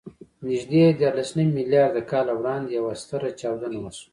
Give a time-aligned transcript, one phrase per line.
[0.47, 4.09] نږدې دیارلسنیم میلیارده کاله وړاندې یوه ستره چاودنه وشوه.